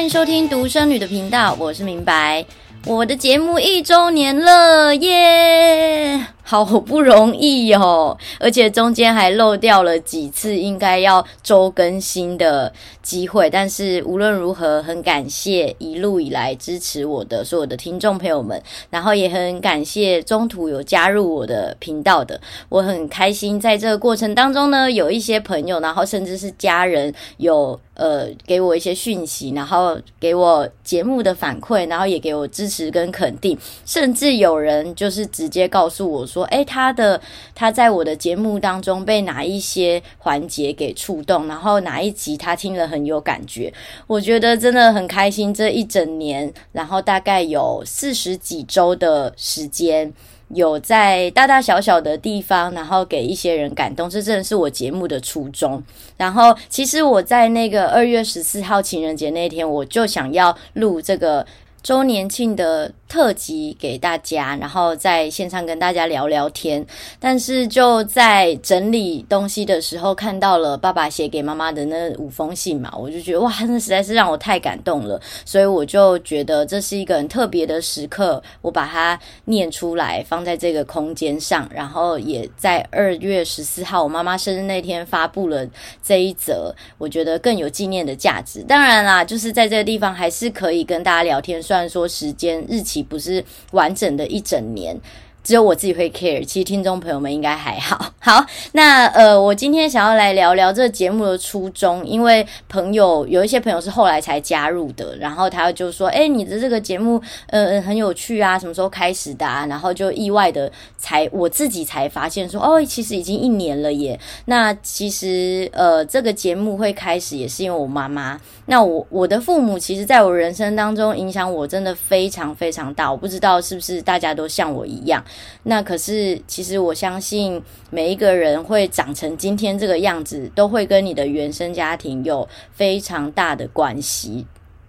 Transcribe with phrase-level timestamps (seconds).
[0.00, 2.42] 欢迎收听独生女的频道，我是明白。
[2.86, 12.72] 我的节目一周年了耶好不容易哦，而且中间还漏掉了几次应该要周更新的
[13.04, 36.39] 机会，但是无论如何，很感谢一路以来支持我的所有的听众朋友们，然后也很感谢中途有加入我的频道的，我很开心，在这个过程当中呢，有一些朋友，然后甚至是家人有呃给我一些讯息，然后给我节目的反馈，然后也给我支持跟肯定，甚至有人就是直接告诉我说。
[36.40, 37.20] 说哎，他的
[37.54, 43.72] 他在我的节目当中被哪一些环节给触动，然后哪一集他听了很有感觉，
[44.06, 45.52] 我觉得真的很开心。
[45.52, 50.12] 这一整年，然后大概有四十几周的时间，
[50.48, 55.82] 有在大大小小的地方，然后给一些人感动，这真的是我节目的初衷。
[56.16, 61.44] 然后，其实我在那个二月十四号情人节那天，我就想要录这个。
[61.82, 66.84] 周年庆的特辑给大家，然后在线上跟大家聊聊天。
[67.18, 75.20] 但是就在整理东西的时候，看到了爸爸写给妈妈的那五封信嘛，我就觉得哇，那实在是让我太感动了。
[75.44, 85.66] 所以我就觉得这是一个很特别的时刻，我把它念出来，放在这个空间上，然后也在二月十四号我妈妈生日那天发布了
[86.02, 88.62] 这一则，我觉得更有纪念的价值。
[88.64, 91.60] 当然啦，就是在这个地方还是可以跟大家聊天。
[91.70, 95.00] 虽然说时间日期不是完整的一整年。
[95.42, 98.12] 只有我自己会 care，其实听众朋友们应该还好。
[98.20, 118.38] 好，那呃，我今天想要来聊聊这个节目的初衷，因为朋友有一些朋友是后来才加入的，然后他就说：“哎，你的这个节目呃很有趣啊，什么时候开始的啊？”然后就意外的才我自己才发现说：“哦，其实已经一年了耶。”那其实呃，这个节目会开始也是因为我妈妈。
[118.66, 125.24] 那我我的父母其实在我人生当中影响我真的非常非常大，我不知道是不是大家都像我一样。
[125.64, 134.46] 那可是，其实我相信每一个人会长成今天这个样子，都会跟你的原生家庭有非常大的关系，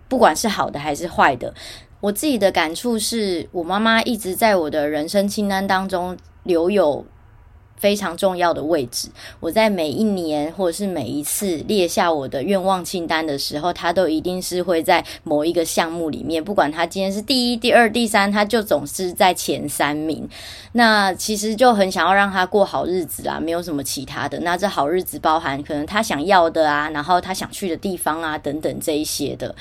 [0.08, 1.54] 不管是好的还是坏的。
[2.00, 7.06] 我自己的感触是，我妈妈一直在我的人生清单当中留有。
[7.82, 9.10] 非常重要的位置。
[9.40, 16.42] 我在每一年或者是每一次列下我的愿望清单的时候，它都一定是会在某一个项目里面。
[16.44, 20.30] 不管他今天是第一、第二、第三，他就总是在前三名。
[20.74, 24.40] 那其实就很想要让他过好日子啦，没有什么其他的。
[24.42, 29.56] 那这好日子包含可能他想要的啊，然后他想去的地方啊等等这一些的。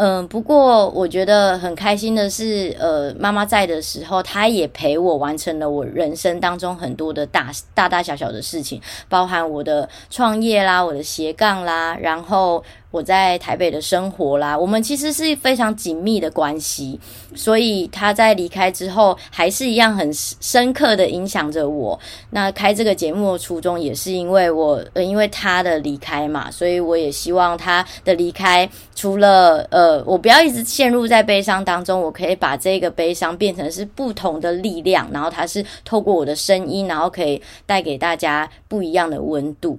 [0.00, 12.62] 嗯，不过我觉得很开心的是，呃，妈妈在的时候，她也陪我完成了我人生当中很多的大大大小小的事情，包含我的创业啦，我的斜杠啦，然后。
[12.90, 16.98] 我在台北的生活啦，我们其实是非常紧密的关系，
[17.34, 21.98] 所以他在离开之后，还是一样很深刻的影响着我。
[22.30, 39.78] 那开这个节目的初衷也是因为我，呃，因为他的离开嘛，所以我也希望他的离开，除了呃，我不要一直陷入在悲伤当中，我可以把这个悲伤变成是不同的力量，然后它是透过我的声音，然后可以带给大家不一样的温度。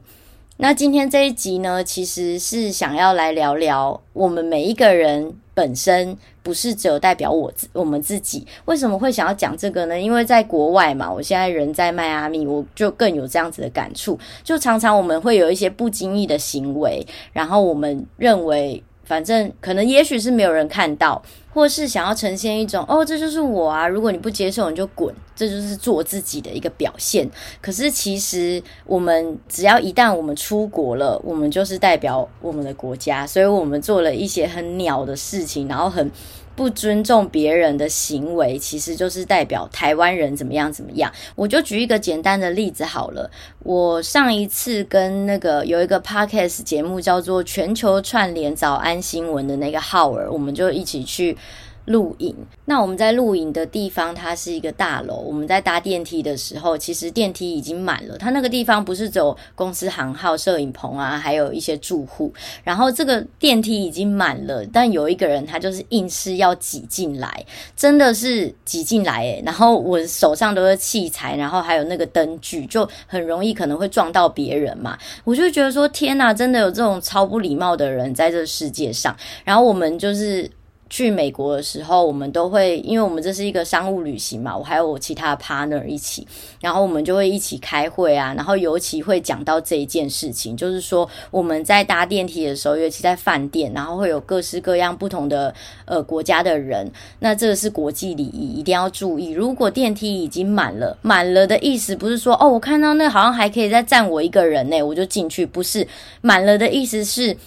[0.62, 8.46] 那今天这一集呢，其实是想要来聊聊我们每一个人本身，不是只有代表我自我们自己。
[8.66, 9.98] 为什么会想要讲这个呢？
[9.98, 14.20] 因为在国外嘛，我现在人在迈阿密，我就更有这样子的感触。
[14.44, 18.84] 就常常我们会有一些不经意的行为，然后我们认为。
[19.10, 21.20] 反正可能也许是没有人看到，
[21.52, 23.88] 或是想要呈现一种哦，这就是我啊！
[23.88, 27.28] 如果你不接受，你就滚，这就是做自己的一个表现。
[27.60, 36.12] 可是其实我们只要一旦我们出国了，我们就是代表我们的国家，所以我们做了一些很鸟的事情，然后很。
[36.60, 41.10] 不尊重别人的行为，其实就是代表台湾人怎么样怎么样。
[41.34, 43.32] 我就举一个简单的例子好了。
[43.60, 51.38] 我上一次跟那个有一个 podcast 节目叫做《全球串联早安新闻》的那个浩儿，我们就一起去。
[51.86, 52.36] 录影，
[52.66, 55.16] 那我们在录影的地方，它是一个大楼。
[55.16, 58.18] 我们在搭电梯的时候，其实电梯已经满了。
[58.18, 62.32] 它那个地方不是只有公司行号、摄影棚啊，还有一些住户。
[62.64, 67.46] 然后这个电梯已经满了，但有一个人他就是硬是要挤进来，
[67.76, 69.42] 真的是挤进来诶。
[69.44, 74.98] 然后我手上都是器材，然后还有那个灯具，就很容易可能会撞到别人嘛。
[75.24, 79.16] 我就觉得说，天哪，真的有这种超不礼貌的人在这世界上。
[79.44, 80.48] 然后我们就是。
[80.90, 86.28] 去美国的时候，我们都会，因为我们这是一个商务旅行嘛，我还有我其他的 partner 一起，
[86.60, 95.54] 然后我们就会一起开会啊，然后尤其会讲到这一件事情，就是说我们在搭电梯的时候，尤其在饭店，然后会有各式各样不同的
[95.86, 99.30] 呃国家的人，那这个是国际礼仪，一定要注意。
[99.30, 105.88] 如果电梯已经满了，满了的意思不是说哦，我看到那好像还可以再站我一个人呢，我就进去，不是，
[106.22, 107.38] 满了的意思是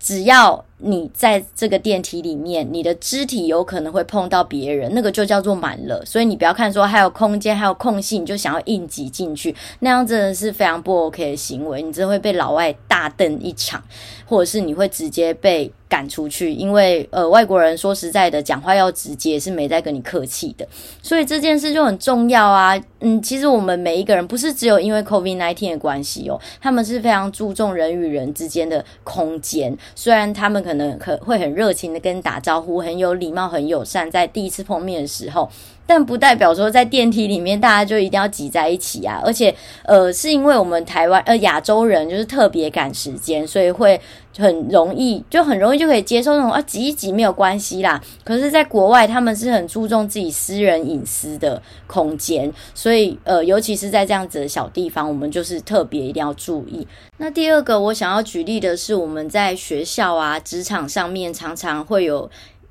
[0.00, 0.64] 只要。
[0.82, 6.02] 你在这个电梯里面，你的肢体有可能会碰到别人，那个就叫做满了。
[6.06, 13.82] 所以你不要看说还有空间，还有空隙，你就想要硬挤进去，那样真的是非常不 OK 的行为，你真的会被老外大瞪一场，
[14.26, 16.52] 或者是你会直接被赶出去。
[16.52, 20.66] 因为呃，外国人说实在的，讲话要直接，是没在跟你客气的。
[21.02, 22.80] 所以这件事就很重要啊。
[23.00, 30.69] 嗯，其实我们每一个人不是只有因为 COVID-19 的关系哦，他们是非常注重人与人之间的空间，虽然他们可。
[30.70, 35.50] 可能可会很热情的跟你打招呼，很有礼貌，很友善，在第一次碰面的时候，
[35.86, 39.20] 但不代表说在电梯里面大家就一定要挤在一起啊。
[39.24, 39.54] 而且，
[39.84, 44.00] 呃，是因为我们台湾呃亚洲人就是特别赶时间，所以会
[44.38, 48.00] 很容易就很容易就可以接受那种啊挤一挤没有关系啦。
[48.22, 56.86] 可是，在国外他们是很注重自己私人隐私的空间，所以呃，尤其是在这样子的小地方，我们就是特别一定要注意。
[57.16, 62.30] 那第二个我想要举例的是，我们在学校啊、职场上面常常会有。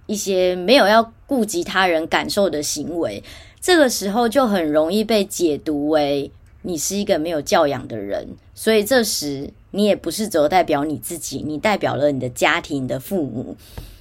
[0.09, 3.23] 一些没有要顾及他人感受的行为，
[3.61, 6.31] 这个时候就很容易被解读为
[6.63, 13.55] 你是一个没有教养的人，所以这时你也不是只有代表你自己，你代表了你的家庭你的父母。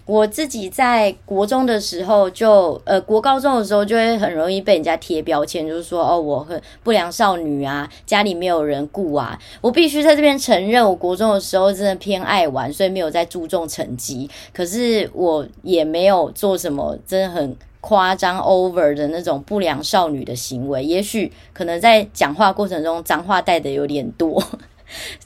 [0.08, 9.38] 我自己在国中的时候就，呃国高中的时候，就会很容易被人家贴标签，就是说哦，我很不良少女啊，家里没有人顾啊。
[9.60, 14.30] 我必须在这边承认，我国中的时候真的偏爱玩，所以没有在注重成绩。
[14.54, 20.82] 可是我也没有做什么真的很夸张 over 的那种不良少女的行为。
[20.82, 24.42] 也许可能在讲话过程中脏话带的有点多。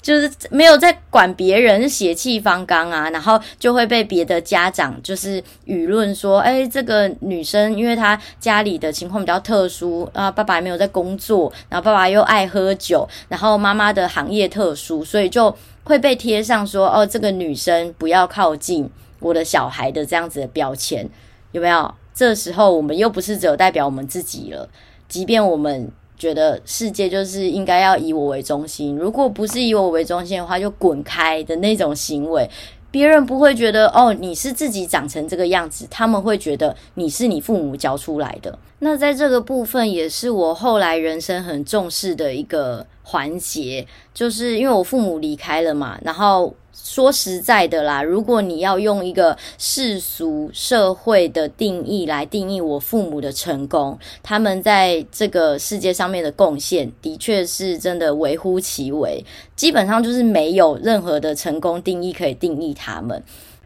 [0.03, 18.91] 就是没有在管别人，血气方刚啊，然后就会被别的家长就是舆论说，哎，这个女生因为她家里的情况比较特殊啊，爸爸没有在工作，然后爸爸又爱喝酒，然后妈妈的行业特殊，所以就会被贴上说，哦，这个女生不要靠近
[19.21, 21.09] 我的小孩的这样子的标签，
[21.53, 21.95] 有没有？
[22.13, 24.69] 这时候我们又不是只有代表我们自己了，
[25.09, 25.91] 即便我们。
[26.23, 32.49] 觉得世界就是应该要以我为中心，如果不是以我为中心的话，就滚开的那种行为，
[32.93, 38.57] 别人不会觉得哦，你是自己长成这个样子，他们会觉得你是你父母教出来的。
[38.79, 43.85] 那在这个部分，也是我后来人生很重视的一个环节，
[44.15, 46.55] 就是因为我父母离开了嘛，然后。
[46.75, 59.25] 说实在的啦，如果你要用一个世俗社会的定义来定义我父母的成功，他们在这个世界上面的贡献，的确是真的微乎其微，
[59.55, 63.23] 基本上就是没有任何的成功定义可以定义他们。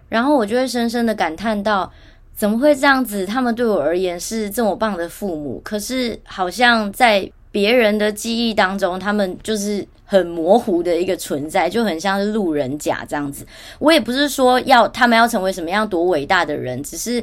[0.08, 1.90] 然后我就会深深的感叹到，
[2.34, 3.24] 怎么会这样子？
[3.24, 9.86] 他们对我而言是这么棒的父母，可是好像在别人的记忆当中，他们就是。
[10.06, 13.44] 很模糊的一个存在，就很像是路人甲这样子。
[13.78, 17.22] 我也不是说要他们要成为什么样多伟大的人，只是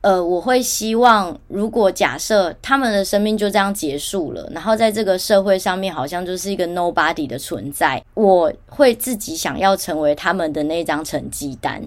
[0.00, 11.82] 呃，我会希望，如果假设他们的生命就这样结束了，然后在这个社会上面好像就是一个 nobody 的存在，我会自己想要成为他们的那张成绩单。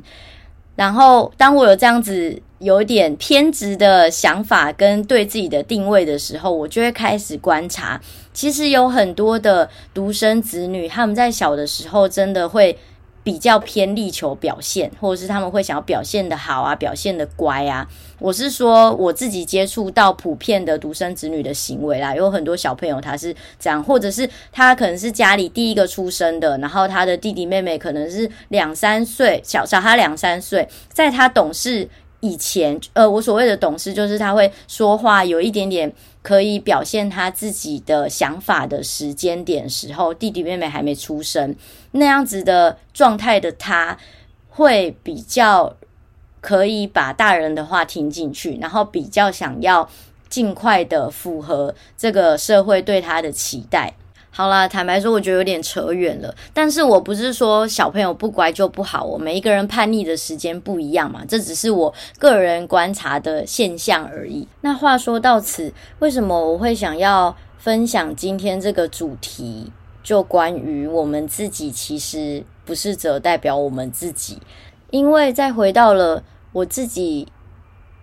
[0.75, 8.01] 然后，当我有这样子有点偏执的想法跟对自己的定位的时候，我就会开始观察。
[8.33, 12.77] 其实有很多的独生子女，他们在小的时候真的会
[13.23, 17.87] 比较偏力求表现，或者是他们会想要表现得好啊，表现得乖啊。
[18.19, 31.87] 我是说我自己接触到普遍的独生子女的行为啦，有很多小朋友他是这样，或者是他可能是家里第一个出生的，然后他的弟弟妹妹可能是两三岁，小小他两三岁，在他懂事
[32.19, 35.93] 以前，呃，我所谓的懂事就是他会说话，有一点点。
[36.24, 41.55] 可以表现他自己的想法的时间点时候，弟弟妹妹还没出生，
[41.91, 43.97] 那样子的状态的他，
[44.50, 45.77] 会比较
[46.41, 49.89] 可以把大人的话听进去，然后比较想要
[50.27, 53.93] 尽快的符合这个社会对他的期待。
[54.38, 56.32] 好啦，坦白说，我觉得有点扯远了。
[56.53, 64.48] 但是我不是说小朋友不乖就不好，我每一个人叛逆的时间不一样嘛，这只是我个人观察的现象而已。
[64.62, 69.72] 那话说到此，为什么我会想要分享今天这个主题？
[70.03, 74.39] 就关于我们自己，其实不是只代表我们自己，
[74.91, 77.27] 因为再回到了我自己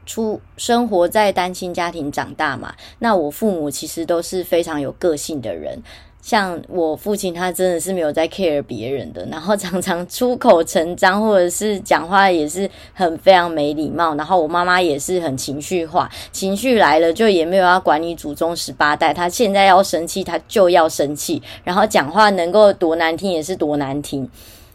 [0.05, 5.81] 出生活在单亲家庭长大嘛，那我父母其实都是非常有个性的人。
[6.25, 14.15] 像我父亲，他真的是没有在 care 别人的，然后 常常出口成章，或者是讲话也是很非常没礼貌。
[14.15, 24.27] 然后我妈妈也是很情绪化，情绪来了就也没有要管你祖宗十八代，他现在要生气，他就要生气，然后讲话能够多难听也是多难听。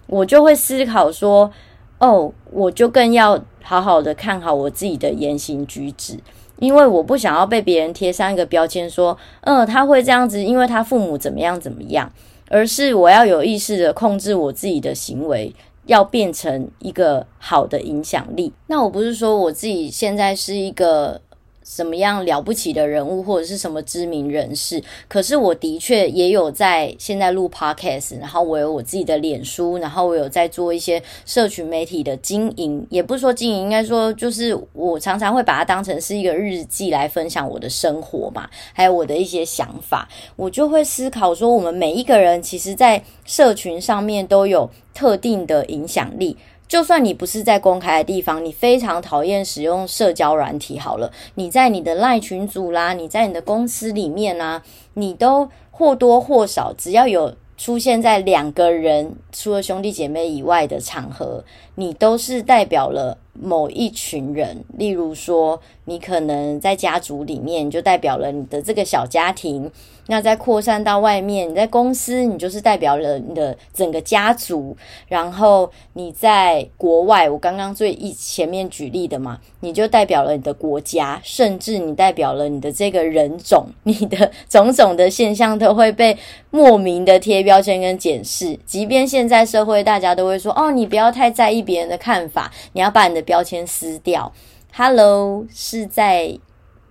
[0.06, 1.52] 我就会思考说，
[1.98, 6.20] 哦，我就更要好好的看好我自己的言行举止。
[6.60, 12.12] 因为我不想要被别人贴上一个标签，说，嗯，他会这样子，因为他父母怎么样怎么样，
[12.50, 15.54] 而是我要有意识的控制我自己的行为，
[15.86, 18.54] 要变成一个好的影响力。
[18.68, 21.22] 那我不是说我自己现在是一个。
[21.70, 24.82] 什么样了不起的人物，或者是什么知名人士？
[25.08, 40.10] 可是我的确也有在现在录 podcast，然后我有我自己的脸书，然后我有在做一些社群媒体的经营，也不是说经营，应该说就是我常常会把它当成是一个日记来分享我的生活嘛，还有我的一些想法。
[40.36, 46.36] 我就会思考说，我们每一个人其实，在社群上面都有特定的影响力。
[46.70, 54.62] 就算你不是在公开的地方，你非常讨厌使用社交软体，好了，你在你的赖群组啦，你在你的公司里面啦，
[54.94, 64.64] 你都或多或少，只要有出现在两个人除了兄弟姐妹以外的场合，你都是代表了某一群人。
[64.78, 69.72] 例如说，你可能在家族里面，就代表了你的这个小家庭。
[70.12, 74.76] 那在扩散到外面，你在公司，你就是代表了你的整个家族；
[75.08, 86.18] 然后你在国外，我刚刚最一前面举例的嘛，你就代表了你的国家，甚至你代表了你的这个人种，你的种种的现象都会被
[86.50, 88.58] 莫名的贴标签跟检视。
[88.66, 94.34] 即便现在社会大家都会说，哦，你不要太在意别人的看法，你要把你的标签撕掉。
[94.74, 96.40] Hello，是在。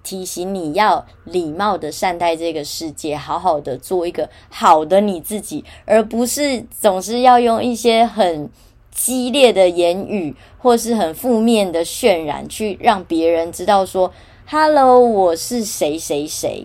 [0.04, 8.49] 提醒你要礼貌的善待这个世界，好好的做一个好的你自己，而不是总是要用一些很
[8.90, 14.11] 激烈的言语或是很负面的渲染去让别人知道说
[14.49, 16.64] ：“Hello，我是谁谁谁。”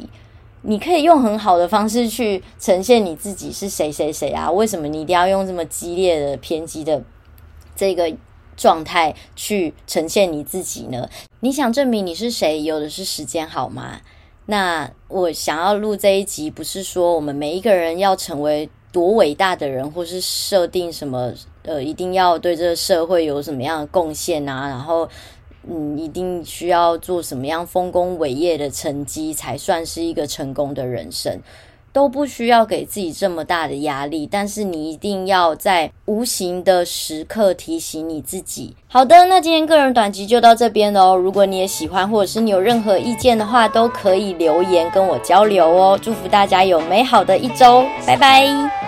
[0.63, 4.49] 你可以用很好的方式去呈现你自己是谁谁谁啊？
[4.49, 7.03] 为什么你一定要用这么激烈的偏激的
[7.75, 8.15] 这个？
[8.55, 11.09] 状态去呈现你自己呢？
[11.39, 14.01] 你想证明你是谁，有的是时间，好吗？
[14.45, 21.33] 那我想要录这一集，不是说我们每一个人要成为多伟大的人，或是设定什么
[21.63, 25.07] 呃，一定要对这个社会有什么样的贡献啊，然后
[25.65, 31.39] 嗯，一定需要做什么样丰功伟业的成绩，才算是一个成功的人生。
[31.93, 38.75] 都不需要给自己这么大的压力但是你一定要在无形的时刻提醒你自己。
[38.87, 45.97] 好的那今天个人短集就到这边喽如果你也喜欢或者是你有任何意见的话都可以留言跟我交流哦。
[46.01, 48.83] 祝福大家有美好的一周拜拜。